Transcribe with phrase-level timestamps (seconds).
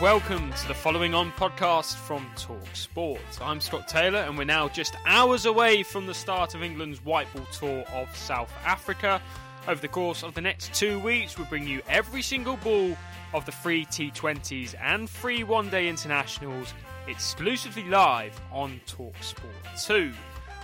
[0.00, 3.20] Welcome to the following on podcast from Talk Sport.
[3.42, 7.30] I'm Scott Taylor and we're now just hours away from the start of England's white
[7.34, 9.20] ball tour of South Africa.
[9.68, 12.96] Over the course of the next two weeks, we'll bring you every single ball
[13.34, 16.72] of the free T20s and free one day internationals
[17.06, 19.52] exclusively live on Talk Sport
[19.84, 20.12] 2.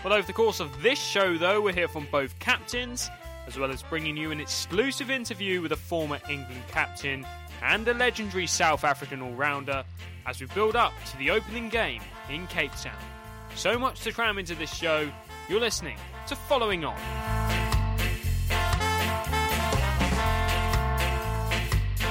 [0.03, 3.11] Well, over the course of this show, though, we'll hear from both captains
[3.47, 7.27] as well as bringing you an exclusive interview with a former England captain
[7.63, 9.85] and a legendary South African all rounder
[10.27, 12.99] as we build up to the opening game in Cape Town.
[13.55, 15.11] So much to cram into this show,
[15.49, 16.97] you're listening to Following On.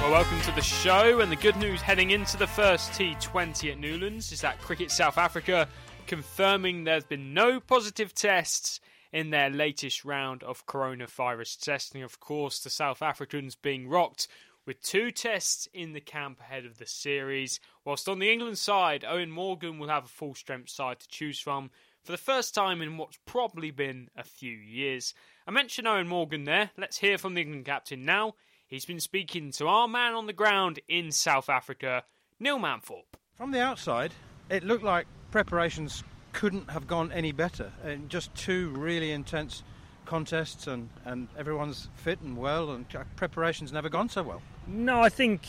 [0.01, 3.79] Well, welcome to the show, and the good news heading into the first T20 at
[3.79, 5.67] Newlands is that Cricket South Africa
[6.07, 8.79] confirming there's been no positive tests
[9.15, 12.03] in their latest round of coronavirus testing.
[12.03, 14.27] Of course, the South Africans being rocked
[14.65, 17.61] with two tests in the camp ahead of the series.
[17.85, 21.39] Whilst on the England side, Eoin Morgan will have a full strength side to choose
[21.39, 21.71] from
[22.03, 25.13] for the first time in what's probably been a few years.
[25.47, 26.71] I mentioned Eoin Morgan there.
[26.77, 28.33] Let's hear from the England captain now.
[28.67, 32.03] He's been speaking to our man on the ground in South Africa,
[32.37, 33.15] Neil Manthorpe.
[33.35, 34.11] From the outside,
[34.49, 36.03] it looked like preparations
[36.35, 37.71] couldn't have gone any better.
[37.85, 39.63] In just two really intense
[40.05, 42.85] contests, and, and everyone's fit and well, and
[43.15, 44.41] preparations never gone so well.
[44.67, 45.47] No, I think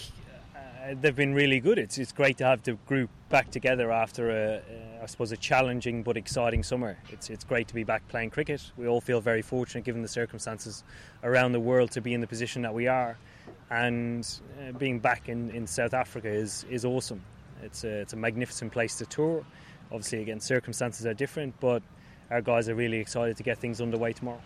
[0.54, 1.78] uh, they've been really good.
[1.78, 5.36] It's it's great to have the group back together after a, uh, I suppose, a
[5.36, 6.97] challenging but exciting summer.
[7.10, 8.70] It's it's great to be back playing cricket.
[8.76, 10.84] We all feel very fortunate, given the circumstances
[11.24, 13.18] around the world, to be in the position that we are,
[13.70, 14.22] and
[14.60, 17.22] uh, being back in, in South Africa is is awesome.
[17.62, 19.44] It's a it's a magnificent place to tour.
[19.91, 21.82] Obviously, again, circumstances are different, but
[22.30, 24.41] our guys are really excited to get things underway tomorrow.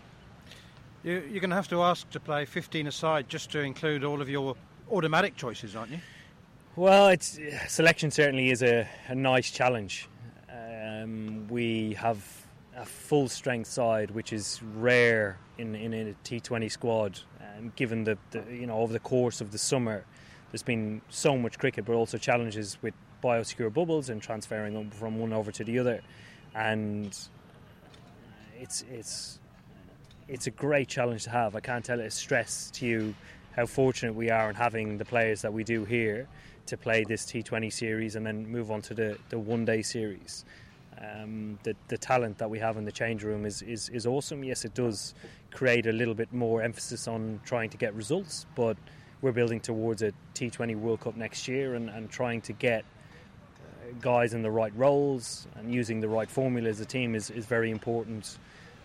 [1.03, 4.21] You, are going to have to ask to play 15 aside just to include all
[4.21, 4.55] of your
[4.91, 5.99] automatic choices, aren't you?
[6.75, 10.07] Well, it's selection certainly is a, a nice challenge.
[10.49, 12.23] Um, we have
[12.77, 17.19] a full strength side, which is rare in, in a T20 squad.
[17.39, 20.05] Um, given the, the, you know over the course of the summer,
[20.51, 25.19] there's been so much cricket, but also challenges with biosecure bubbles and transferring them from
[25.19, 26.01] one over to the other,
[26.55, 27.17] and
[28.59, 29.39] it's it's
[30.27, 31.55] it's a great challenge to have.
[31.55, 33.15] I can't tell it stress to you
[33.55, 36.27] how fortunate we are in having the players that we do here
[36.67, 40.45] to play this T20 series and then move on to the, the one day series.
[40.97, 44.43] Um, the, the talent that we have in the change room is, is, is awesome.
[44.43, 45.15] Yes, it does
[45.51, 48.77] create a little bit more emphasis on trying to get results, but
[49.21, 52.85] we're building towards a T20 World Cup next year and, and trying to get
[53.99, 57.45] guys in the right roles and using the right formula as a team is, is
[57.45, 58.37] very important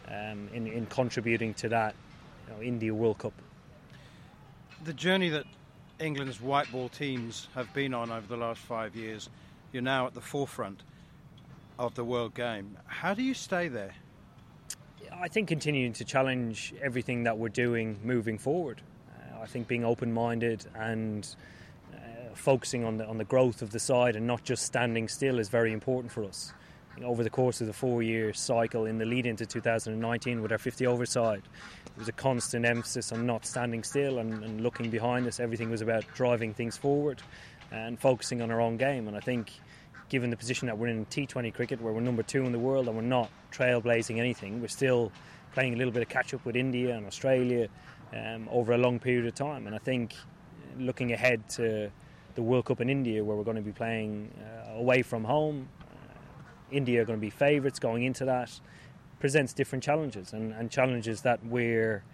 [0.08, 1.94] um, in, in contributing to that
[2.46, 3.32] you know, India World Cup.
[4.84, 5.44] The journey that
[5.98, 9.28] England's white ball teams have been on over the last five years,
[9.72, 10.82] you're now at the forefront
[11.78, 12.76] of the world game.
[12.86, 13.94] How do you stay there?
[15.12, 18.82] I think continuing to challenge everything that we're doing moving forward.
[19.10, 21.26] Uh, I think being open minded and
[22.38, 25.48] focusing on the on the growth of the side and not just standing still is
[25.48, 26.52] very important for us.
[27.04, 30.86] Over the course of the four-year cycle in the lead into 2019 with our 50
[30.86, 31.42] over side,
[31.84, 35.38] there was a constant emphasis on not standing still and, and looking behind us.
[35.38, 37.20] Everything was about driving things forward
[37.70, 39.08] and focusing on our own game.
[39.08, 39.52] And I think,
[40.08, 42.86] given the position that we're in T20 cricket, where we're number two in the world
[42.86, 45.12] and we're not trailblazing anything, we're still
[45.52, 47.68] playing a little bit of catch up with India and Australia
[48.14, 49.66] um, over a long period of time.
[49.66, 50.14] And I think
[50.78, 51.90] looking ahead to
[52.36, 55.68] the World Cup in India, where we're going to be playing uh, away from home,
[55.80, 55.86] uh,
[56.70, 58.60] India are going to be favourites going into that,
[59.18, 62.04] presents different challenges and, and challenges that we're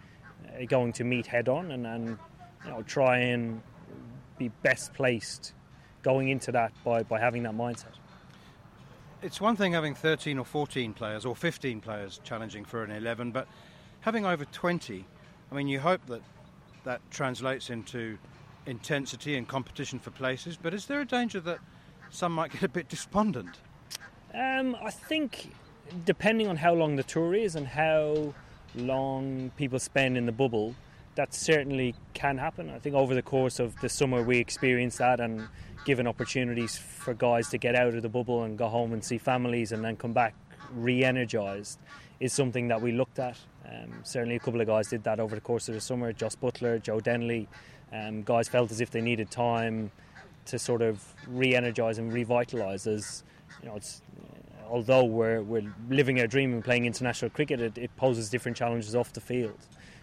[0.47, 2.19] uh, going to meet head on and, and
[2.65, 3.61] you know, try and
[4.39, 5.53] be best placed
[6.03, 7.93] going into that by, by having that mindset.
[9.23, 13.33] It's one thing having 13 or 14 players or 15 players challenging for an 11,
[13.33, 13.47] but
[14.01, 15.05] having over 20,
[15.51, 16.23] I mean, you hope that
[16.85, 18.19] that translates into
[18.67, 21.59] intensity and competition for places, but is there a danger that
[22.11, 23.57] some might get a bit despondent?
[24.35, 25.53] Um, I think
[26.05, 28.35] depending on how long the tour is and how
[28.75, 30.75] long people spend in the bubble,
[31.15, 32.71] that certainly can happen.
[32.71, 35.47] I think over the course of the summer we experienced that and
[35.85, 39.19] given opportunities for guys to get out of the bubble and go home and see
[39.19, 40.35] families and then come back
[40.75, 41.79] re-energized
[42.21, 43.37] is something that we looked at.
[43.69, 46.13] Um, certainly, a couple of guys did that over the course of the summer.
[46.13, 47.47] Jos Buttler, Joe Denly,
[47.93, 49.91] um, guys felt as if they needed time
[50.47, 52.87] to sort of re-energize and revitalise.
[52.87, 53.23] As
[53.63, 54.03] you know, it's
[54.69, 58.95] although we're we're living our dream and playing international cricket, it, it poses different challenges
[58.95, 59.59] off the field.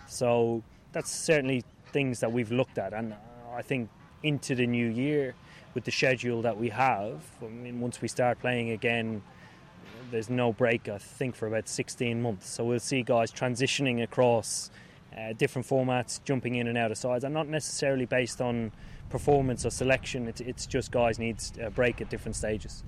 [0.07, 3.15] So that's certainly things that we've looked at, and
[3.53, 3.89] I think
[4.24, 5.33] into the new year
[5.74, 7.21] with the schedule that we have.
[7.41, 9.21] I mean, once we start playing again,
[10.12, 10.89] there's no break.
[10.89, 14.71] I think for about 16 months, so we'll see guys transitioning across
[15.17, 18.71] uh, different formats, jumping in and out of sides, and not necessarily based on
[19.09, 20.27] performance or selection.
[20.27, 22.83] It's, it's just guys need a break at different stages.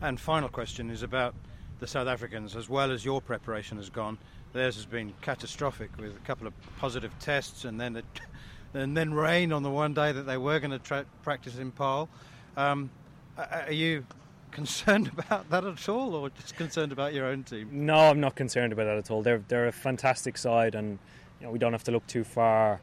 [0.00, 1.34] And final question is about
[1.80, 4.18] the South Africans, as well as your preparation has gone.
[4.52, 8.02] Theirs has been catastrophic with a couple of positive tests and then
[8.74, 11.70] and then rain on the one day that they were going to tra- practice in
[11.70, 12.08] Paarl.
[12.56, 12.90] Um,
[13.36, 14.04] are you
[14.50, 17.68] concerned about that at all, or just concerned about your own team?
[17.72, 19.22] No, I'm not concerned about that at all.
[19.22, 20.98] They're they're a fantastic side, and
[21.42, 22.80] you know we don't have to look too far,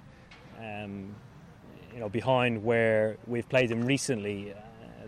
[0.59, 1.15] um,
[1.93, 4.51] you know, behind where we've played them recently.
[4.51, 4.55] Uh,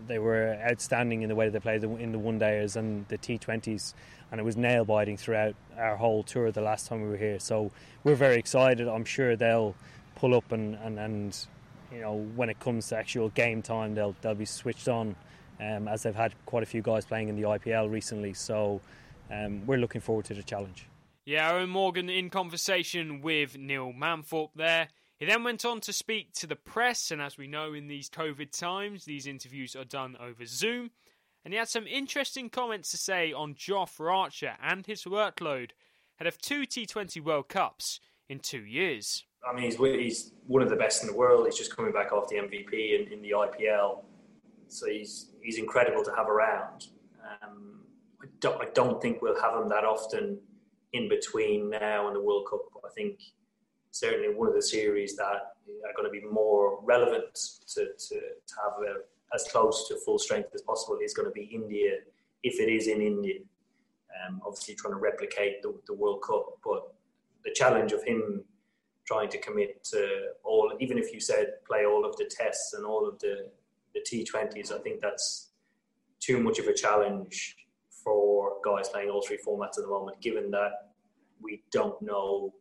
[0.08, 3.92] they were outstanding in the way they played in the one days and the T20s,
[4.30, 7.38] and it was nail biting throughout our whole tour the last time we were here.
[7.38, 7.70] So
[8.04, 8.88] we're very excited.
[8.88, 9.74] I'm sure they'll
[10.14, 11.46] pull up and, and, and
[11.92, 15.14] you know when it comes to actual game time, they'll they'll be switched on,
[15.60, 18.32] um, as they've had quite a few guys playing in the IPL recently.
[18.32, 18.80] So
[19.30, 20.86] um, we're looking forward to the challenge.
[21.24, 24.88] Yeah, Eoin Morgan in conversation with Neil Manthorpe there.
[25.18, 28.10] He then went on to speak to the press, and as we know in these
[28.10, 30.90] COVID times, these interviews are done over Zoom.
[31.44, 35.70] And he had some interesting comments to say on Jofra Archer and his workload
[36.18, 39.24] ahead of two T20 World Cups in two years.
[39.48, 41.46] I mean, he's, he's one of the best in the world.
[41.46, 44.02] He's just coming back off the MVP in, in the IPL.
[44.66, 46.88] So he's, he's incredible to have around.
[47.44, 47.82] Um,
[48.20, 50.38] I, don't, I don't think we'll have him that often
[50.92, 52.60] in between now and the World Cup.
[52.84, 53.20] I think
[53.90, 57.34] certainly one of the series that are going to be more relevant
[57.74, 61.32] to, to, to have a, as close to full strength as possible is going to
[61.32, 61.98] be India,
[62.42, 63.40] if it is in India.
[64.26, 66.94] Um, obviously, trying to replicate the, the World Cup, but
[67.44, 68.44] the challenge of him
[69.06, 72.84] trying to commit to all, even if you said play all of the tests and
[72.84, 73.48] all of the,
[73.94, 75.48] the T20s, I think that's
[76.20, 77.56] too much of a challenge
[78.04, 80.91] for guys playing all three formats at the moment, given that
[81.42, 82.52] we don't know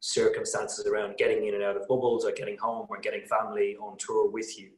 [0.00, 3.96] circumstances around getting in and out of bubbles or getting home or getting family on
[3.98, 4.70] tour with you.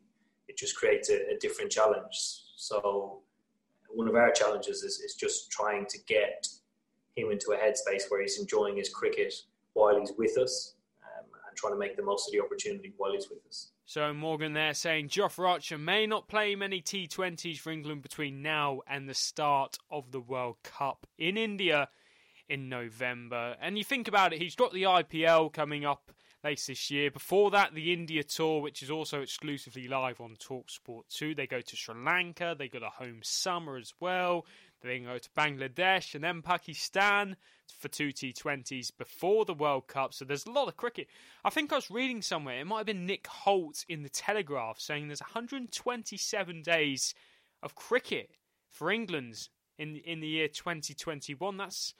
[0.48, 2.42] It just creates a, a different challenge.
[2.56, 3.20] So
[3.88, 6.46] one of our challenges is, is just trying to get
[7.16, 9.32] him into a headspace where he's enjoying his cricket
[9.74, 10.74] while he's with us
[11.04, 13.70] um, and trying to make the most of the opportunity while he's with us.
[13.84, 18.80] So Morgan there saying Jofra Archer may not play many T20s for England between now
[18.86, 21.88] and the start of the World Cup in India
[22.48, 23.56] in November.
[23.60, 26.12] And you think about it, he's got the IPL coming up
[26.44, 27.10] later this year.
[27.10, 31.34] Before that, the India tour, which is also exclusively live on Talksport 2.
[31.34, 34.46] They go to Sri Lanka, they got a home summer as well.
[34.82, 37.36] They then go to Bangladesh and then Pakistan
[37.78, 40.12] for two T20s before the World Cup.
[40.12, 41.06] So there's a lot of cricket.
[41.44, 44.80] I think I was reading somewhere, it might have been Nick Hoult in the Telegraph
[44.80, 47.14] saying there's 127 days
[47.62, 48.30] of cricket
[48.68, 51.56] for England in in the year 2021.
[51.56, 51.94] That's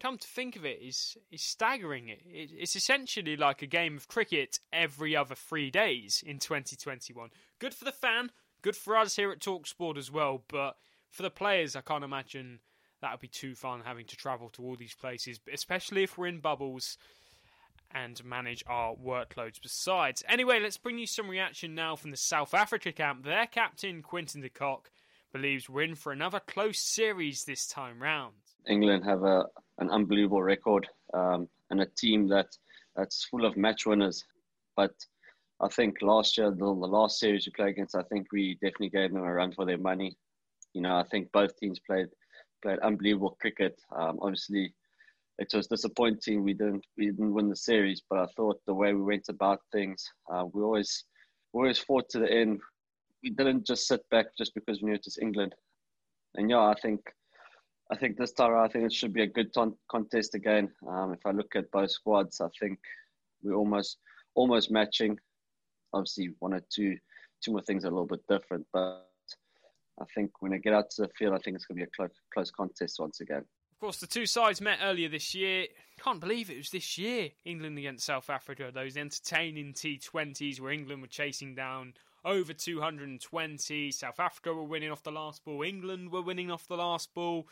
[0.00, 2.08] come to think of it, is is staggering.
[2.08, 7.30] It, it's essentially like a game of cricket every other three days in 2021.
[7.58, 8.30] Good for the fan,
[8.62, 10.42] good for us here at Talksport as well.
[10.48, 10.76] But
[11.10, 12.60] for the players, I can't imagine
[13.00, 16.26] that would be too fun having to travel to all these places, especially if we're
[16.26, 16.96] in bubbles
[17.90, 20.24] and manage our workloads besides.
[20.28, 23.24] Anyway, let's bring you some reaction now from the South Africa camp.
[23.24, 24.90] Their captain, Quinton de Kock,
[25.32, 28.34] believes we're in for another close series this time round.
[28.66, 29.46] England have a
[29.78, 32.46] an unbelievable record um, and a team that
[32.96, 34.24] that's full of match winners.
[34.76, 34.92] But
[35.60, 38.90] I think last year, the, the last series we played against, I think we definitely
[38.90, 40.16] gave them a run for their money.
[40.72, 42.08] You know, I think both teams played
[42.62, 43.78] played unbelievable cricket.
[43.96, 44.74] Um, obviously,
[45.38, 48.94] it was disappointing we didn't we didn't win the series, but I thought the way
[48.94, 51.04] we went about things, uh, we always
[51.52, 52.60] we always fought to the end.
[53.22, 55.54] We didn't just sit back just because we knew it was England.
[56.34, 57.00] And yeah, I think
[57.90, 60.70] I think this time I think it should be a good ton- contest again.
[60.88, 62.78] Um, if I look at both squads, I think
[63.42, 63.98] we're almost
[64.34, 65.18] almost matching.
[65.92, 66.96] Obviously, one or two
[67.42, 69.06] two more things are a little bit different, but
[70.00, 71.88] I think when I get out to the field, I think it's going to be
[71.88, 73.44] a close, close contest once again.
[73.72, 75.66] Of course, the two sides met earlier this year.
[76.02, 78.70] Can't believe it was this year, England against South Africa.
[78.72, 83.90] Those entertaining T20s where England were chasing down over 220.
[83.90, 85.62] South Africa were winning off the last ball.
[85.62, 87.48] England were winning off the last ball.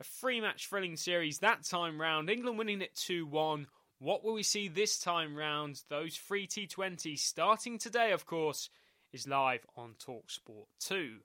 [0.00, 2.30] A three match thrilling series that time round.
[2.30, 3.66] England winning it 2 1.
[3.98, 5.82] What will we see this time round?
[5.88, 8.68] Those three T20s starting today, of course,
[9.12, 11.20] is live on Talksport 2.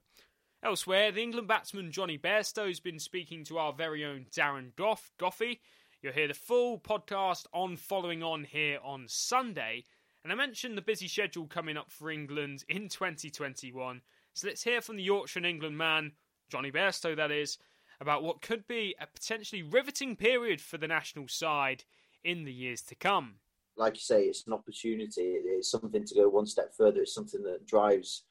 [0.62, 5.10] Elsewhere, the England batsman Jonny Bairstow has been speaking to our very own Darren Gough,
[5.18, 5.58] Goffey.
[6.00, 9.84] You'll hear the full podcast on following on here on Sunday.
[10.22, 14.00] And I mentioned the busy schedule coming up for England in 2021.
[14.34, 16.12] So let's hear from the Yorkshire and England man,
[16.48, 17.58] Jonny Bairstow, that is,
[18.00, 21.84] about what could be a potentially riveting period for the national side
[22.24, 23.34] in the years to come.
[23.76, 25.34] Like you say, it's an opportunity.
[25.44, 27.02] It's something to go one step further.
[27.02, 28.24] It's something that drives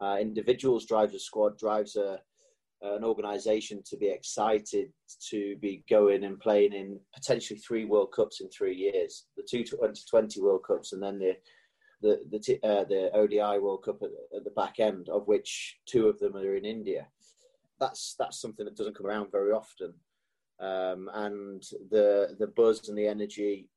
[0.00, 2.20] uh, individuals, drives a squad, drives a,
[2.94, 4.92] an organisation to be excited
[5.30, 9.26] to be going and playing in potentially three World Cups in three years.
[9.36, 11.36] The two 2020 World Cups and then the
[12.02, 16.08] the the, uh, the ODI World Cup at, at, the back end, of which two
[16.08, 17.06] of them are in India
[17.78, 19.92] that's that's something that doesn't come around very often.
[20.58, 23.68] Um, and the the buzz and the energy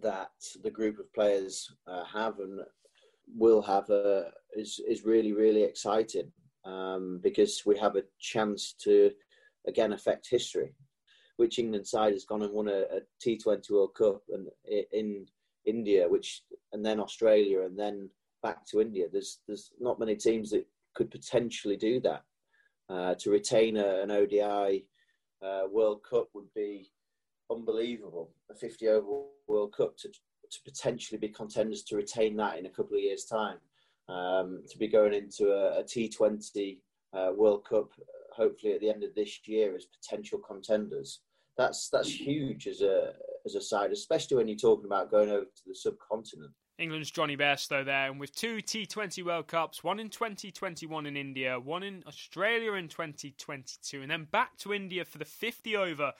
[0.00, 0.30] that
[0.62, 2.60] the group of players uh, have and
[3.36, 4.24] will have uh,
[4.56, 6.32] is is really really exciting
[6.64, 9.10] um, because we have a chance to
[9.66, 10.74] again affect history.
[11.36, 14.48] Which England side has gone and won a a T20 World Cup and
[14.92, 15.26] in
[15.64, 16.42] India, which
[16.72, 18.10] and then Australia and then
[18.42, 19.06] back to India.
[19.10, 22.22] There's there's not many teams that could potentially do that.
[22.88, 24.84] Uh, to retain a, an ODI
[25.42, 26.90] uh, World Cup would be
[27.50, 28.34] unbelievable.
[28.50, 32.70] A 50 over World Cup to, to potentially be contenders to retain that in a
[32.70, 33.58] couple of years' time.
[34.08, 36.78] Um, to be going into a a T20
[37.14, 37.90] uh, World Cup,
[38.32, 41.20] hopefully at the end of this year, as potential contenders.
[41.56, 43.12] That's that's huge as a
[43.44, 46.52] as a side, especially when you're talking about going over to the subcontinent.
[46.78, 51.60] England's Jonny Bairstow there, and with two T20 World Cups, one in 2021 in India,
[51.60, 56.12] one in Australia in 2022, and then back to India for the 50 over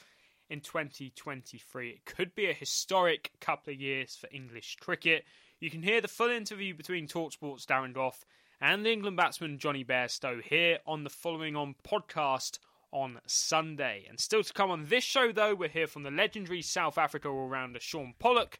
[0.51, 1.91] in 2023.
[1.91, 5.25] It could be a historic couple of years for English cricket.
[5.63, 8.25] You can hear the full interview between Talksport's Darren Gough
[8.61, 12.59] and the England batsman Jonny Bairstow here on the following on podcast
[12.91, 14.05] on Sunday.
[14.09, 17.29] And still to come on this show, though, we'll hear from the legendary South Africa
[17.29, 18.59] all rounder Shaun Pollock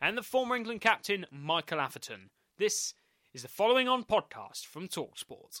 [0.00, 2.30] and the former England captain Michael Atherton.
[2.56, 2.94] This
[3.32, 5.60] is the following on podcast from Talksport.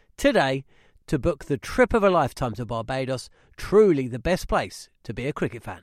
[0.21, 0.63] today
[1.07, 3.27] to book the trip of a lifetime to Barbados.
[3.57, 5.81] Truly the best place to be a cricket fan.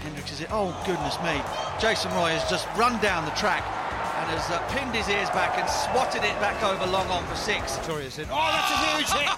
[0.00, 0.48] Hendricks is it?
[0.50, 1.36] Oh, goodness me.
[1.78, 5.58] Jason Roy has just run down the track and has uh, pinned his ears back
[5.60, 7.76] and swatted it back over long on for six.
[7.76, 8.24] Victoria's in.
[8.32, 9.28] Oh, that's a huge hit!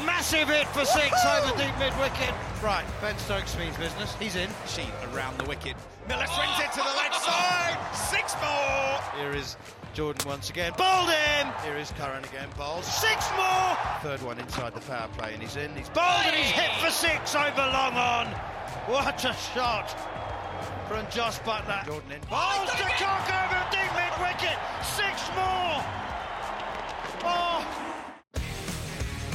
[0.04, 2.36] Massive hit for six over deep mid wicket.
[2.62, 4.14] Right, Ben Stokes means business.
[4.20, 4.50] He's in.
[4.68, 5.72] Sheet around the wicket.
[6.06, 7.80] Miller swings it to the leg side.
[7.96, 9.00] Six more.
[9.16, 9.56] Here is
[9.98, 10.72] Jordan once again.
[10.78, 11.48] Bowled in.
[11.64, 12.48] Here is Curran again.
[12.56, 12.86] Bowls.
[12.86, 13.76] Six more.
[14.00, 15.74] Third one inside the power play, and he's in.
[15.74, 18.26] He's Bowled and he's hit for six over long on.
[18.86, 19.90] What a shot
[20.86, 21.84] from Jos Buttler.
[21.84, 22.20] Jordan in.
[22.30, 24.56] Bowls to Cock over deep mid wicket.
[24.84, 25.82] Six more.
[27.24, 27.66] Oh.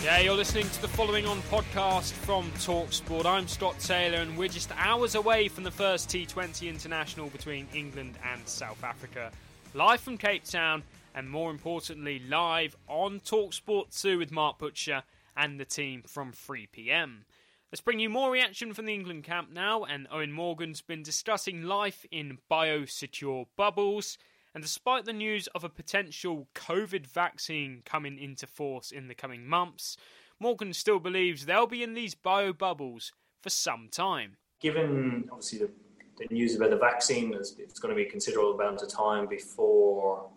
[0.02, 3.26] Yeah, you're listening to the following on podcast from Talksport.
[3.26, 8.18] I'm Scott Taylor, and we're just hours away from the first T20 international between England
[8.32, 9.30] and South Africa.
[9.76, 10.84] Live from Cape Town,
[11.16, 15.02] and more importantly, live on Talksport 2 with Mark Butcher
[15.36, 17.26] and the team from 3 pm.
[17.72, 21.64] Let's bring you more reaction from the England camp now, and Eoin Morgan's been discussing
[21.64, 24.20] life in biosecure bubbles.
[24.54, 29.48] And despite the news of a potential COVID vaccine coming into force in the coming
[29.48, 29.98] months,
[30.40, 34.38] Morgan still believes they'll be in these bio bubbles for some time.
[34.60, 35.72] Given obviously the,
[36.18, 39.28] the news about the vaccine, it's, it's going to be a considerable amount of time
[39.28, 40.30] before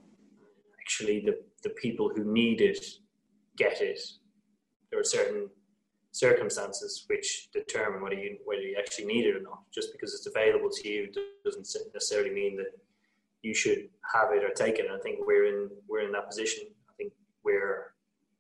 [0.80, 2.84] actually the, the people who need it
[3.56, 4.00] get it.
[4.90, 5.48] There are certain
[6.12, 9.60] circumstances which determine whether you whether you actually need it or not.
[9.74, 11.12] Just because it's available to you
[11.44, 12.72] doesn't necessarily mean that
[13.42, 14.86] you should have it or take it.
[14.86, 16.64] And I think we're in we're in that position.
[16.88, 17.12] I think
[17.44, 17.92] we're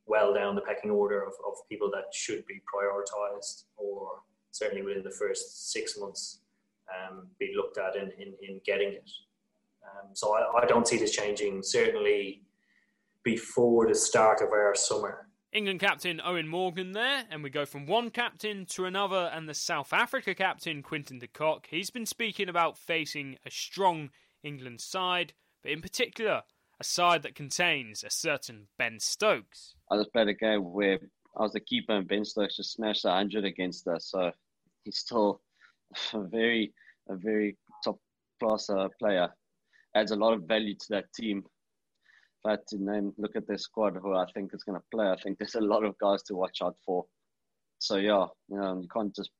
[0.06, 4.20] well down the pecking order of, of people that should be prioritized or
[4.52, 6.40] certainly within the first six months
[6.90, 9.10] um, be looked at in, in, in getting it.
[9.84, 12.42] Um, so I, I don't see this changing certainly
[13.22, 15.28] before the start of our summer.
[15.52, 19.54] England captain Eoin Morgan there, and we go from one captain to another, and the
[19.54, 21.68] South Africa captain Quinton de Kock.
[21.70, 24.10] He's been speaking about facing a strong
[24.42, 26.42] England side, but in particular,
[26.78, 29.74] a side that contains a certain Ben Stokes.
[29.90, 30.98] I just played a game where
[31.36, 34.10] I was the keeper and Ben Stokes just smashed a hundred against us.
[34.10, 34.32] So
[34.84, 35.40] he's still
[36.12, 36.72] a very,
[37.08, 37.98] a very top
[38.40, 39.28] class uh, player.
[39.94, 41.44] Adds a lot of value to that team.
[42.44, 45.08] But to name, look at their squad, who I think is going to play.
[45.08, 47.04] I think there's a lot of guys to watch out for.
[47.78, 49.30] So yeah, you, know, you can't just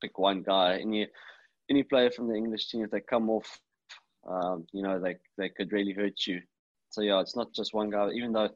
[0.00, 0.78] pick one guy.
[0.78, 1.08] Any
[1.70, 3.58] any player from the English team, if they come off,
[4.28, 6.40] um, you know, they they could really hurt you.
[6.90, 8.10] So yeah, it's not just one guy.
[8.10, 8.50] Even though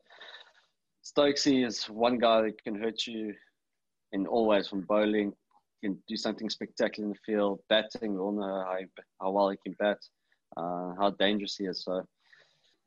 [1.05, 3.35] Stokesy is one guy that can hurt you
[4.12, 5.33] in all ways, from bowling,
[5.83, 8.14] can do something spectacular in the field, batting.
[8.14, 8.79] We all know how,
[9.21, 9.99] how well he can bat,
[10.57, 11.85] uh, how dangerous he is.
[11.85, 12.03] So,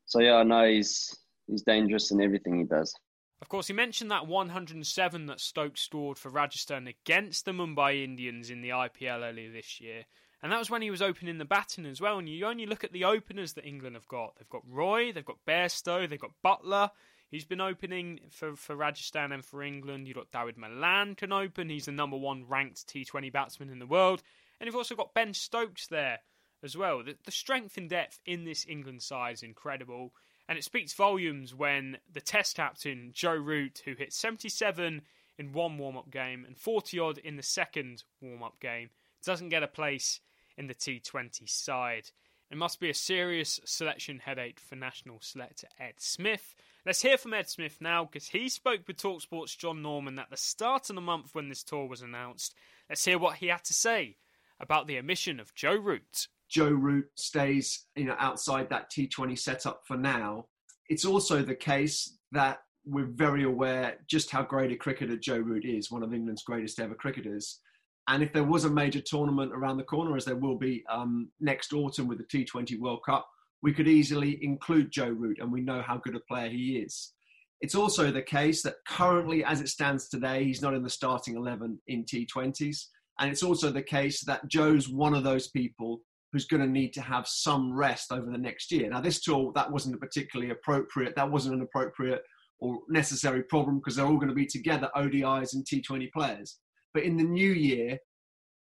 [0.05, 1.15] so yeah, I know he's
[1.47, 2.93] he's dangerous in everything he does.
[3.41, 8.51] Of course, he mentioned that 107 that Stokes scored for Rajasthan against the Mumbai Indians
[8.51, 10.05] in the IPL earlier this year.
[10.43, 12.19] And that was when he was opening the batting as well.
[12.19, 14.35] And you only look at the openers that England have got.
[14.37, 16.89] They've got Roy, they've got Bairstow, they've got Buttler.
[17.31, 20.05] He's been opening for, for Rajasthan and for England.
[20.05, 21.69] You've got Dawid Malan can open.
[21.69, 24.21] He's the number one ranked T20 batsman in the world.
[24.59, 26.19] And you've also got Ben Stokes there
[26.61, 27.01] as well.
[27.03, 30.13] The, the strength and depth in this England side is incredible.
[30.49, 35.01] And it speaks volumes when the Test captain, Joe Root, who hit 77
[35.37, 38.89] in one warm up game and 40 odd in the second warm up game,
[39.23, 40.19] doesn't get a place
[40.57, 42.11] in the T20 side.
[42.49, 46.53] It must be a serious selection headache for national selector Ed Smith.
[46.83, 50.37] Let's hear from Ed Smith now because he spoke with Talksport's John Norman at the
[50.37, 52.55] start of the month when this tour was announced.
[52.89, 54.17] Let's hear what he had to say
[54.59, 56.27] about the omission of Joe Root.
[56.49, 60.47] Joe Root stays, you know, outside that T20 setup for now.
[60.89, 65.65] It's also the case that we're very aware just how great a cricketer Joe Root
[65.65, 67.59] is, one of England's greatest ever cricketers.
[68.07, 71.29] And if there was a major tournament around the corner, as there will be um,
[71.39, 73.27] next autumn with the T20 World Cup,
[73.63, 77.13] we could easily include Joe Root, and we know how good a player he is.
[77.61, 81.35] It's also the case that currently, as it stands today, he's not in the starting
[81.35, 82.85] 11 in T20s.
[83.19, 86.01] And it's also the case that Joe's one of those people
[86.33, 88.89] who's going to need to have some rest over the next year.
[88.89, 91.15] Now, this tour, that wasn't a particularly appropriate.
[91.15, 92.23] That wasn't an appropriate
[92.59, 96.57] or necessary problem because they're all going to be together, ODIs and T20 players.
[96.93, 97.99] But in the new year,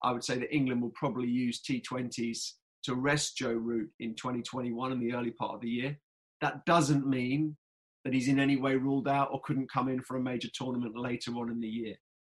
[0.03, 2.53] I would say that England will probably use T20s
[2.87, 5.97] to rest Joe Root in 2021 in the early part of the year.
[6.39, 7.57] That doesn't mean
[8.05, 10.97] that he's in any way ruled out or couldn't come in for a major tournament
[10.97, 11.95] later on in the year.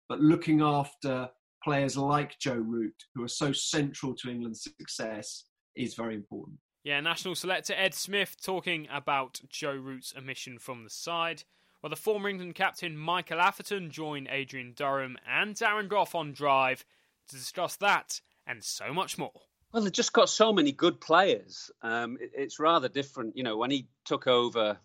[0.10, 1.30] But looking after
[1.64, 5.46] players like Joe Root, who are so central to England's success,
[5.78, 6.58] is very important.
[6.84, 11.44] Yeah, national selector Ed Smith talking about Joe Root's omission from the side.
[11.80, 16.84] While the former England captain Michael Atherton joined Adrian Durham and Darren Gough on drive
[17.30, 19.32] to discuss that and so much more.
[19.72, 21.72] Well, they've just got so many good players.
[21.82, 23.38] Um, it, it's rather different.
[23.38, 24.78] You know, when he took over,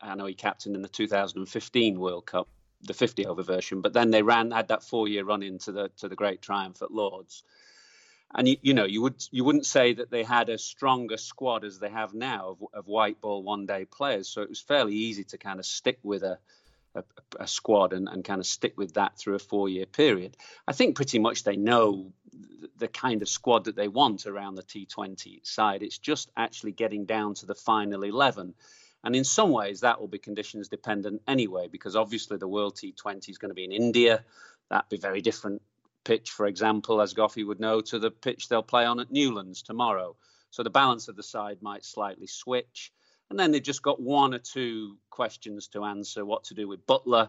[0.00, 2.48] I know he captained in the 2015 World Cup
[2.82, 5.90] the 50 over version, but then they ran had that four year run into the
[5.98, 7.42] to the great triumph at Lords.
[8.34, 11.64] And you, you know you would you wouldn't say that they had a stronger squad
[11.64, 14.28] as they have now of, of white ball one day players.
[14.28, 16.38] So it was fairly easy to kind of stick with a
[16.94, 17.04] a,
[17.40, 20.36] a squad and, and kind of stick with that through a four year period.
[20.66, 22.12] I think pretty much they know
[22.78, 25.82] the kind of squad that they want around the T20 side.
[25.82, 28.54] It's just actually getting down to the final 11
[29.04, 33.28] and in some ways, that will be conditions dependent anyway, because obviously the World T20
[33.28, 34.24] is going to be in India.
[34.70, 35.60] That'd be very different
[36.04, 39.62] pitch, for example, as Goffey would know, to the pitch they'll play on at Newlands
[39.62, 40.16] tomorrow.
[40.50, 42.92] So the balance of the side might slightly switch.
[43.30, 46.86] And then they've just got one or two questions to answer what to do with
[46.86, 47.28] Buttler.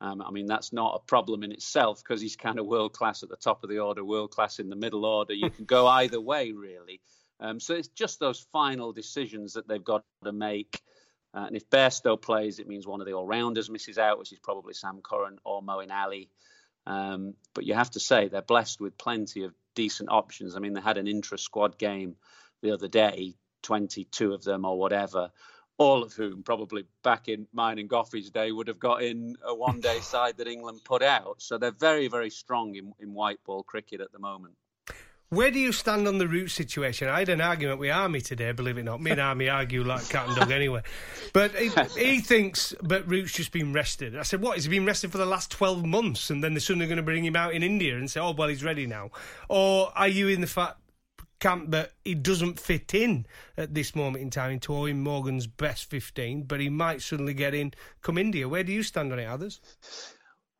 [0.00, 3.22] Um, I mean, that's not a problem in itself because he's kind of world class
[3.22, 5.34] at the top of the order, world class in the middle order.
[5.34, 7.00] You can go either way, really.
[7.40, 10.82] Um, so it's just those final decisions that they've got to make
[11.34, 14.32] uh, and if Bairstow plays, it means one of the all rounders misses out, which
[14.32, 16.28] is probably Sam Curran or Moeen Ali.
[16.86, 20.56] Um, but you have to say they're blessed with plenty of decent options.
[20.56, 22.16] I mean, they had an intra squad game
[22.60, 25.30] the other day, 22 of them or whatever,
[25.78, 29.54] all of whom probably back in mine and Goffey's day would have got in a
[29.54, 31.40] one day side that England put out.
[31.42, 34.54] So they're very, very strong in, in white ball cricket at the moment.
[35.32, 37.08] Where do you stand on the Root situation?
[37.08, 39.00] I had an argument with Army today, believe it or not.
[39.00, 40.82] Me and Army argue like cat and dog anyway.
[41.32, 44.14] But he, he thinks, but Root's just been rested.
[44.14, 44.56] I said, what?
[44.56, 47.24] He's been rested for the last 12 months and then they're suddenly going to bring
[47.24, 49.10] him out in India and say, oh, well, he's ready now.
[49.48, 50.81] Or are you in the fact
[51.42, 53.26] camp that he doesn't fit in
[53.56, 57.52] at this moment in time into Eoin Morgan's best 15, but he might suddenly get
[57.52, 58.48] in come India?
[58.48, 59.60] Where do you stand on it, Athers?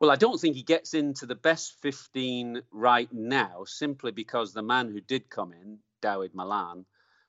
[0.01, 4.61] Well, I don't think he gets into the best 15 right now simply because the
[4.61, 6.85] man who did come in, Dawid Malan,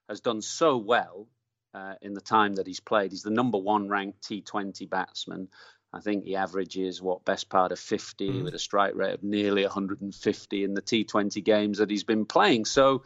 [0.08, 1.28] has done so well
[1.72, 3.12] uh, in the time that he's played.
[3.12, 5.48] He's the number one ranked T20 batsman.
[5.92, 8.42] I think he averages what best part of 50 mm.
[8.42, 12.64] with a strike rate of nearly 150 in the T20 games that he's been playing.
[12.64, 13.04] So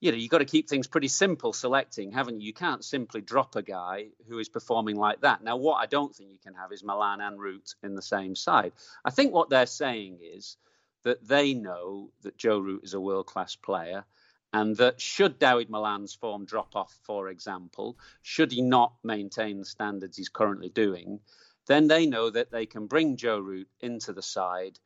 [0.00, 2.46] you know, you've got to keep things pretty simple selecting, haven't you?
[2.46, 5.44] You can't simply drop a guy who is performing like that.
[5.44, 8.34] Now, what I don't think you can have is Malan and Root in the same
[8.34, 8.72] side.
[9.04, 10.56] I think what they're saying is
[11.02, 14.04] that they know that Joe Root is a world class player
[14.52, 19.64] and that should Dawid Malan's form drop off, for example, should he not maintain the
[19.64, 21.20] standards he's currently doing,
[21.66, 24.78] then they know that they can bring Joe Root into the side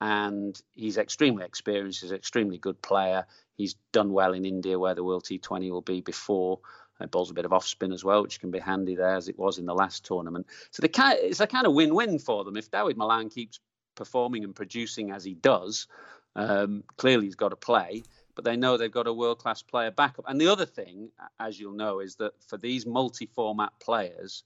[0.00, 2.02] and he's extremely experienced.
[2.02, 3.26] He's an extremely good player.
[3.54, 6.60] He's done well in India, where the World T20 will be before.
[7.00, 9.28] It bowls a bit of off spin as well, which can be handy there, as
[9.28, 10.46] it was in the last tournament.
[10.70, 12.56] So it's a kind of win-win for them.
[12.56, 13.60] If Dawid Malan keeps
[13.94, 15.88] performing and producing as he does,
[16.34, 18.02] um, clearly he's got to play.
[18.34, 20.26] But they know they've got a world-class player backup.
[20.28, 24.44] And the other thing, as you'll know, is that for these multi-format players,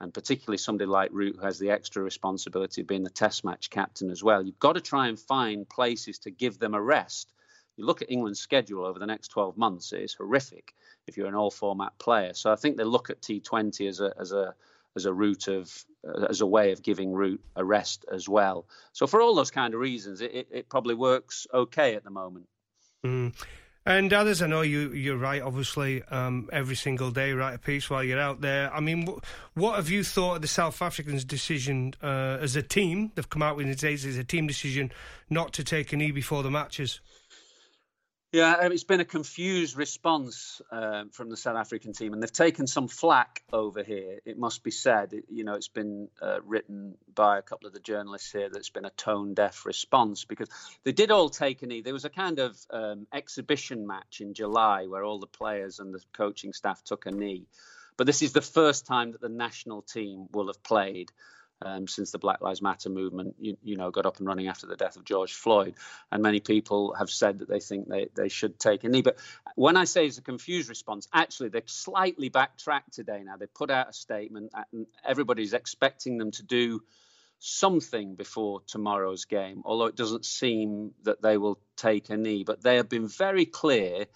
[0.00, 3.70] and particularly somebody like Root who has the extra responsibility of being the test match
[3.70, 4.42] captain as well.
[4.42, 7.32] You've got to try and find places to give them a rest.
[7.76, 10.74] You look at England's schedule over the next 12 months, it's horrific
[11.06, 12.34] if you're an all format player.
[12.34, 14.54] So I think they look at T20 as a, as a,
[14.96, 15.84] as a route of
[16.28, 18.66] as a way of giving Root a rest as well.
[18.92, 22.10] So for all those kind of reasons, it, it, it probably works okay at the
[22.10, 22.46] moment.
[23.04, 23.34] Mm.
[23.88, 27.88] And Athers, I know you, you're right, obviously, um, every single day, write a piece
[27.88, 28.70] while you're out there.
[28.70, 29.08] I mean,
[29.54, 33.12] what have you thought of the South Africans' decision uh, as a team?
[33.14, 34.92] They've come out with it as a team decision
[35.30, 37.00] not to take a knee before the matches.
[38.30, 42.66] Yeah, it's been a confused response uh, from the South African team, and they've taken
[42.66, 44.18] some flack over here.
[44.26, 45.14] It must be said.
[45.30, 48.68] You know, it's been uh, written by a couple of the journalists here that it's
[48.68, 50.50] been a tone-deaf response because
[50.84, 51.80] they did all take a knee.
[51.80, 55.94] There was a kind of um, exhibition match in July where all the players and
[55.94, 57.46] the coaching staff took a knee,
[57.96, 61.10] but this is the first time that the national team will have played
[61.62, 64.66] um, since the Black Lives Matter movement, you, you, know, got up and running after
[64.66, 65.74] the death of George Floyd.
[66.12, 69.02] And many people have said that they think they, they should take a knee.
[69.02, 69.18] But
[69.54, 73.36] when I say it's a confused response, actually, they've slightly backtracked today now.
[73.36, 76.82] They put out a statement, and everybody's expecting them to do
[77.40, 82.44] something before tomorrow's game, although it doesn't seem that they will take a knee.
[82.44, 84.06] But they have been very clear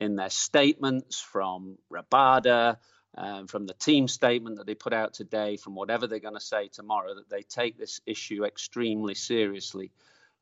[0.00, 2.78] in their statements from Rabada,
[3.16, 6.40] um, from the team statement that they put out today, from whatever they're going to
[6.40, 9.92] say tomorrow, that they take this issue extremely seriously.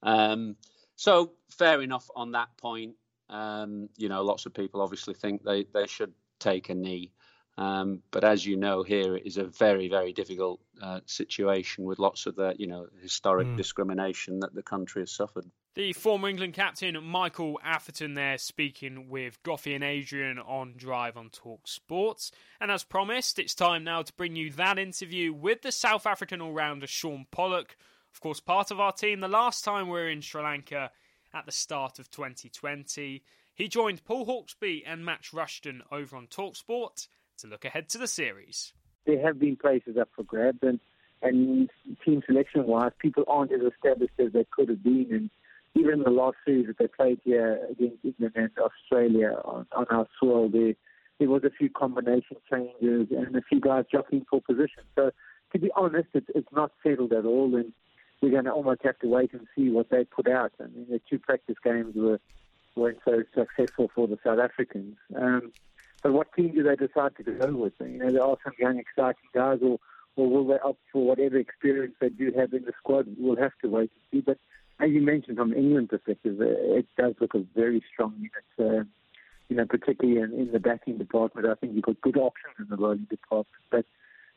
[0.03, 0.57] Um,
[0.97, 2.95] so, fair enough on that point.
[3.29, 7.13] Um, you know, lots of people obviously think they, they should take a knee.
[7.59, 11.99] Um, but as you know, here it is a very, very difficult uh, situation with
[11.99, 13.57] lots of the, you know, historic mm.
[13.57, 15.47] discrimination that the country has suffered.
[15.75, 21.31] The former England captain Michael Atherton there speaking with Goffey and Adrian on Drive on
[21.31, 22.31] Talk Sports.
[22.61, 26.43] And as promised, it's time now to bring you that interview with the South African
[26.43, 27.75] all rounder Shaun Pollock.
[28.13, 30.91] Of course, part of our team the last time we were in Sri Lanka
[31.33, 33.23] at the start of 2020.
[33.55, 37.09] He joined Paul Hawksbee and Max Rushton over on Talk Sport
[37.39, 38.75] to look ahead to the series.
[39.07, 40.81] There have been places up for grabs, and,
[41.23, 41.71] and
[42.05, 45.09] team selection wise, people aren't as established as they could have been.
[45.11, 45.31] And
[45.75, 50.07] even the last series that they played here against England and Australia on, on our
[50.21, 50.75] soil, there,
[51.19, 54.83] there was a few combination changes and a few guys jockeying for position.
[54.95, 55.11] So,
[55.53, 57.73] to be honest, it's, it's not settled at all, and
[58.21, 60.53] we're going to almost have to wait and see what they put out.
[60.61, 62.21] I mean, the two practice games were
[62.75, 64.97] weren't so successful for the South Africans.
[65.15, 65.53] Um,
[66.03, 67.75] but what team do they decide to go with?
[67.81, 69.79] You know, there are some young, exciting guys, or
[70.17, 73.07] or will they opt for whatever experience they do have in the squad?
[73.19, 74.21] We'll have to wait and see.
[74.21, 74.39] But
[74.83, 76.45] as you mentioned, from England perspective, uh,
[76.79, 78.33] it does look a very strong unit.
[78.59, 78.85] Uh,
[79.49, 82.67] you know, particularly in, in the batting department, I think you've got good options in
[82.69, 83.63] the bowling department.
[83.71, 83.85] But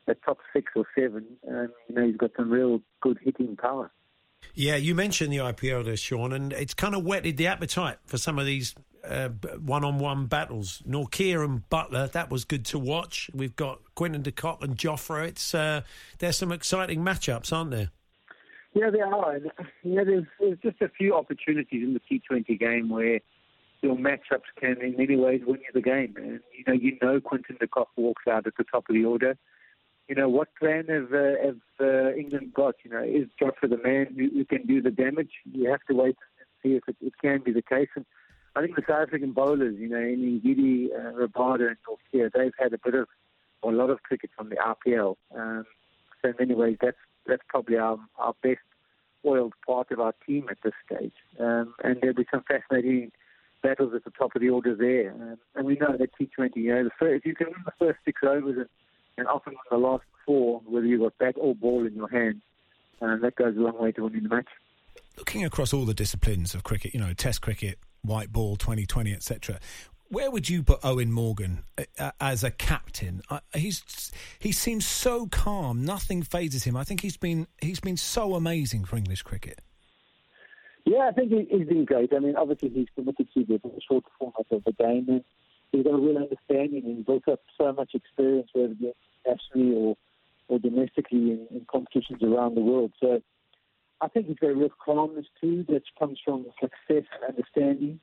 [0.07, 3.91] the top six or seven, um, you know, you've got some real good hitting power.
[4.53, 8.17] Yeah, you mentioned the IPL there, Shaun, and it's kind of whetted the appetite for
[8.17, 10.83] some of these uh, one-on-one battles.
[10.87, 13.29] Nortje and Buttler, that was good to watch.
[13.33, 15.27] We've got Quinton de Kock and Jofra.
[15.27, 15.81] It's uh,
[16.19, 17.91] there's some exciting matchups, aren't there?
[18.75, 19.37] Yeah, there are.
[19.83, 23.21] You know, there's, there's just a few opportunities in the T20 game where
[23.81, 26.13] your matchups can, in many ways, win you the game.
[26.17, 29.05] And you know, you know, Quinton de Kock walks out at the top of the
[29.05, 29.37] order.
[30.09, 32.75] You know, what plan have, uh, have uh, England got?
[32.83, 35.31] You know, is Jofra the man who, who, can do the damage?
[35.49, 37.89] You have to wait and see if it, it can be the case.
[37.95, 38.05] And
[38.57, 42.51] I think the South African bowlers, you know, in Ngidi, uh, Rabada, and Nortje, they've
[42.59, 43.07] had a bit of,
[43.61, 45.15] or a lot of cricket from the RPL.
[45.33, 45.65] Um,
[46.21, 48.59] so in many ways, that's that's probably our, our best
[49.25, 51.13] oiled part of our team at this stage.
[51.39, 53.11] Um, and there'll be some fascinating
[53.63, 55.11] battles at the top of the order there.
[55.11, 57.71] Um, and we know that T20, you know, the first, if you can win the
[57.79, 58.67] first six overs and,
[59.17, 62.41] and often win the last four, whether you've got bat or ball in your hand,
[63.01, 64.47] um, that goes a long way to winning the match.
[65.17, 69.59] Looking across all the disciplines of cricket, you know, Test cricket, white ball, 2020, etc
[70.09, 71.63] where would you put Eoin Morgan
[71.97, 73.21] uh, as a captain?
[73.29, 76.77] Uh, he's he seems so calm, nothing fazes him.
[76.77, 79.61] I think he's been he's been so amazing for English cricket.
[80.85, 82.13] Yeah, I think he's been great.
[82.13, 85.23] I mean, obviously he's committed to the short format of the game, and
[85.71, 89.97] he's got a real understanding and built up so much experience, whether it's nationally or
[90.47, 92.91] or domestically in, in competitions around the world.
[92.99, 93.21] So
[94.01, 97.99] I think he's got a real calmness too that comes from success and understanding.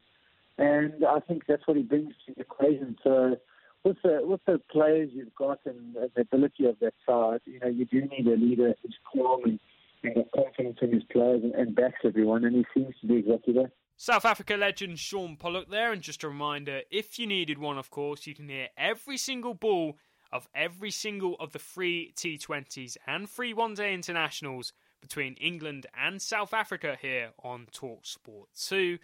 [0.59, 2.97] And I think that's what he brings to the equation.
[3.03, 3.37] So
[3.85, 7.69] with the with the players you've got and the ability of that side, you know,
[7.69, 9.59] you do need a leader who's calm and,
[10.05, 13.55] and confidence in his players and, and backs everyone, and he seems to be exactly
[13.55, 13.71] that.
[13.97, 17.91] South Africa legend Shaun Pollock there, and just a reminder if you needed one, of
[17.91, 19.97] course, you can hear every single ball
[20.33, 26.23] of every single of the three T20s and three one day internationals between England and
[26.23, 28.99] South Africa here on Talk Sport 2.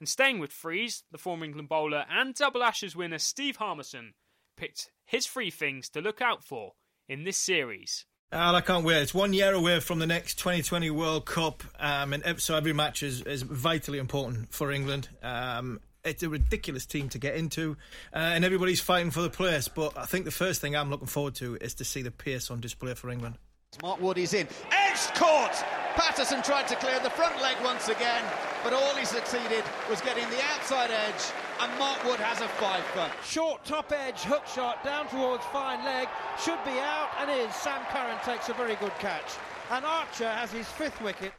[0.00, 4.14] And staying with frees, the former England bowler and double Ashes winner Steve Harmison
[4.56, 6.72] picked his three things to look out for
[7.06, 8.06] in this series.
[8.32, 9.02] And I can't wait.
[9.02, 13.02] It's one year away from the next 2020 World Cup, um, and so every match
[13.02, 15.08] is, is vitally important for England.
[15.22, 17.76] Um, it's a ridiculous team to get into,
[18.14, 19.68] uh, and everybody's fighting for the place.
[19.68, 22.50] But I think the first thing I'm looking forward to is to see the pace
[22.50, 23.36] on display for England.
[23.82, 24.46] Mark Wood is in.
[24.70, 25.64] It's caught.
[25.96, 28.22] Paterson tried to clear the front leg once again,
[28.62, 33.10] but all he succeeded was getting the outside edge, and Mark Wood has a fiver.
[33.24, 37.54] Short top edge, hook shot down towards fine leg, should be out, and is.
[37.54, 39.36] Sam Curran takes a very good catch.
[39.70, 41.32] And Archer has his fifth wicket.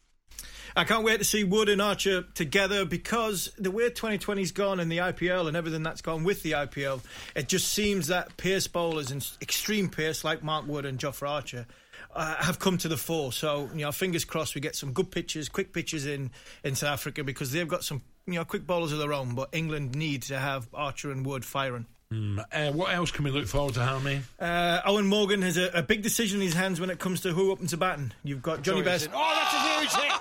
[0.75, 4.91] I can't wait to see Wood and Archer together because the way 2020's gone and
[4.91, 7.01] the IPL and everything that's gone with the IPL,
[7.35, 11.65] it just seems that pace bowlers and extreme pace like Mark Wood and Jofra Archer
[12.15, 13.31] uh, have come to the fore.
[13.31, 16.31] So, you know, fingers crossed we get some good pitches, quick pitches in,
[16.63, 19.49] in South Africa because they've got some, you know, quick bowlers of their own, but
[19.51, 21.85] England need to have Archer and Wood firing.
[22.11, 24.21] Mm, uh, what else can we look forward to, Harmy?
[24.37, 27.31] Uh, Eoin Morgan has a, a, big decision in his hands when it comes to
[27.31, 28.11] who opens the batting.
[28.25, 29.09] You've got Johnny Best.
[29.13, 30.11] Oh, that's a huge hit!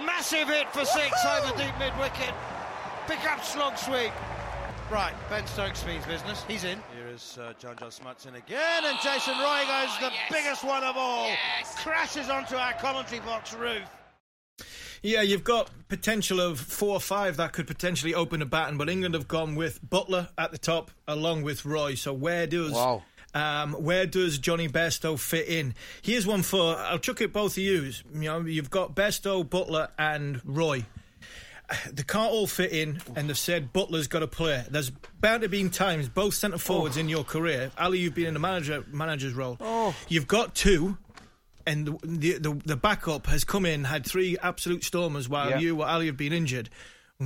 [0.04, 2.34] Massive hit for six over deep mid wicket.
[3.06, 4.12] Pick up slog sweep.
[4.90, 6.42] Right, Ben Stokes means business.
[6.48, 6.76] He's in.
[6.96, 10.32] Here is uh, Jon-Jon Smuts in again, and Jason Roy goes the yes.
[10.32, 11.28] biggest one of all.
[11.28, 11.76] Yes.
[11.78, 13.88] Crashes onto our commentary box roof.
[15.00, 18.90] Yeah, you've got potential of four or five that could potentially open a baton, but
[18.90, 21.94] England have gone with Buttler at the top along with Roy.
[21.94, 23.04] So where does wow.
[23.32, 25.74] Um, where does Jonny Bairstow fit in?
[26.02, 27.92] Here's one for I'll chuck it both of you.
[28.12, 30.84] You know, you've got Besto, Buttler, and Roy.
[31.92, 34.64] They can't all fit in, and they've said Buttler's got to play.
[34.68, 37.00] There's bound to be times, both centre forwards oh.
[37.00, 37.70] in your career.
[37.78, 39.56] Ali, you've been in the manager manager's role.
[39.60, 39.94] Oh.
[40.08, 40.98] You've got two
[41.66, 45.58] and the, the, the backup has come in, had three absolute stormers while yeah.
[45.58, 46.70] you or Ali have been injured.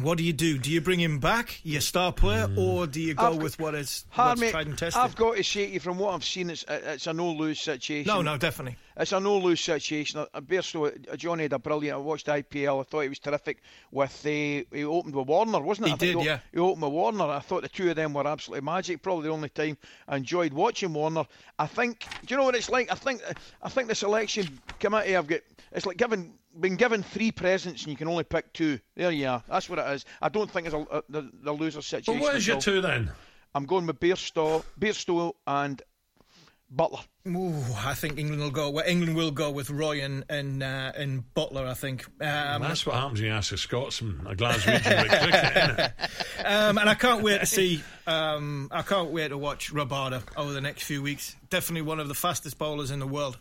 [0.03, 0.59] What do you do?
[0.59, 2.59] Do you bring him back, your star player, mm.
[2.59, 5.01] or do you go I've, with what is what's mate, tried and tested?
[5.01, 7.61] I've got to say to you, from what I've seen, it's, it's a no lose
[7.61, 8.13] situation.
[8.13, 8.77] No, no, definitely.
[8.97, 10.27] It's a no lose situation.
[10.35, 11.95] Bairstow, uh, Jonny had a brilliant.
[11.97, 12.81] I watched IPL.
[12.81, 13.63] I thought he was terrific.
[13.93, 15.91] With the he opened with Warner, wasn't it?
[15.93, 16.41] He did, he, yeah.
[16.53, 17.27] He opened with Warner.
[17.27, 19.01] I thought the two of them were absolutely magic.
[19.01, 19.79] Probably the only time
[20.09, 21.25] I enjoyed watching Warner.
[21.57, 22.05] I think.
[22.27, 22.91] Do you know what it's like?
[22.91, 23.23] I think.
[23.63, 25.41] I think the selection committee have got.
[25.73, 28.79] It's like giving been given three presents and you can only pick two.
[28.97, 29.43] There you are.
[29.49, 30.05] That's what it is.
[30.23, 32.21] I don't think it's a, a the, the loser situation.
[32.21, 33.11] But what is your two then?
[33.55, 35.81] I'm going with Bairstow, Bairstow and
[36.75, 37.05] Buttler.
[37.29, 38.71] Ooh, I think England will go.
[38.71, 41.67] Well, England will go with Roy and and, uh, and Buttler.
[41.67, 45.93] I think um, that's what happens when you ask a Scotsman, a Glaswegian cricket,
[46.45, 47.83] um, and I can't wait to see.
[48.07, 51.37] Um, I can't wait to watch Rabada over the next few weeks.
[51.49, 53.39] Definitely one of the fastest bowlers in the world.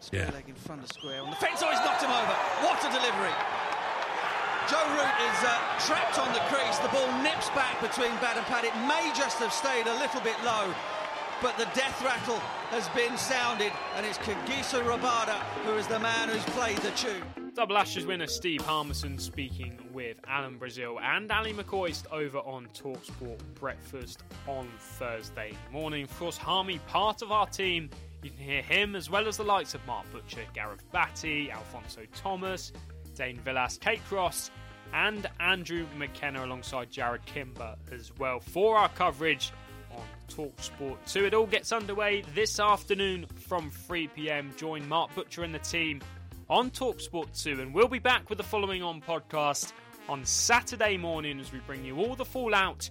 [0.00, 0.34] Square yeah.
[0.34, 1.62] leg in front of square on the fence.
[1.62, 2.34] Oh, he's knocked him over.
[2.62, 3.34] What a delivery.
[4.70, 6.78] Joe Root is uh, trapped on the crease.
[6.78, 8.64] The ball nips back between bat and pad.
[8.64, 10.72] It may just have stayed a little bit low,
[11.40, 12.38] but the death rattle
[12.70, 17.22] has been sounded, and it's Kagiso Rabada who is the man who's played the tune.
[17.54, 23.40] Double Ashes winner Steve Harmison speaking with Alan Brazil and Ali McCoist over on Talksport
[23.54, 26.04] Breakfast on Thursday morning.
[26.04, 27.90] Of course, Harmy, part of our team
[28.22, 32.02] you can hear him as well as the likes of Mark Butcher, Gareth Batty, Alfonso
[32.14, 32.72] Thomas,
[33.14, 34.50] Dane Vilas, Kate Cross,
[34.92, 39.52] and Andrew McKenna alongside Jarrod Kimber as well for our coverage
[39.92, 41.26] on Talksport 2.
[41.26, 44.52] It all gets underway this afternoon from 3 pm.
[44.56, 46.00] Join Mark Butcher and the team
[46.48, 49.72] on Talksport 2, and we'll be back with the following on podcast
[50.08, 52.88] on Saturday morning as we bring you all the fallout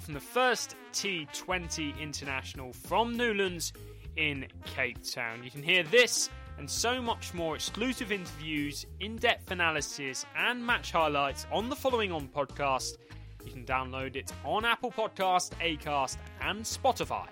[0.00, 3.72] from the first T20 International from Newlands
[4.16, 5.42] in Cape Town.
[5.42, 10.92] You can hear this and so much more exclusive interviews, in depth analysis, and match
[10.92, 12.96] highlights on the following on podcast.
[13.44, 17.28] You can download it on Apple Podcast, Acast, and Spotify.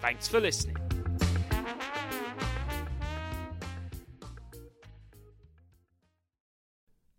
[0.00, 0.83] Thanks for listening.